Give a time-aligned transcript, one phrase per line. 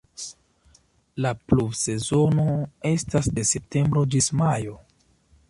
[1.25, 2.47] La pluvsezono
[2.93, 4.77] estas de septembro ĝis majo.